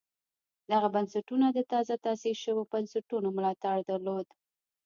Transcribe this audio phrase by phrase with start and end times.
[0.71, 4.27] دغه بنسټونه د تازه تاسیس شویو بنسټونو ملاتړ درلود